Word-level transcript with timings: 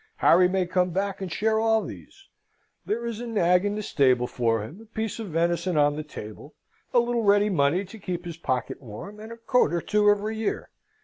Harry 0.15 0.47
may 0.47 0.65
come 0.65 0.89
back 0.89 1.21
and 1.21 1.31
share 1.31 1.59
all 1.59 1.83
these: 1.83 2.27
there 2.87 3.05
is 3.05 3.19
a 3.19 3.27
nag 3.27 3.63
in 3.63 3.75
the 3.75 3.83
stable 3.83 4.25
for 4.25 4.63
him, 4.63 4.81
a 4.81 4.85
piece 4.85 5.19
of 5.19 5.27
venison 5.27 5.77
on 5.77 5.95
the 5.95 6.01
table, 6.01 6.55
a 6.91 6.97
little 6.97 7.21
ready 7.21 7.51
money 7.51 7.85
to 7.85 7.99
keep 7.99 8.25
his 8.25 8.37
pocket 8.37 8.81
warm, 8.81 9.19
and 9.19 9.31
a 9.31 9.37
coat 9.37 9.71
or 9.71 9.79
two 9.79 10.09
every 10.09 10.35
year. 10.35 10.71